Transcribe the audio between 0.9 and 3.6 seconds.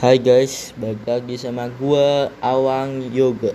lagi sama gua Awang Yoga.